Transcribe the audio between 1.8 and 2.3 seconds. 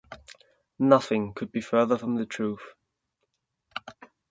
from the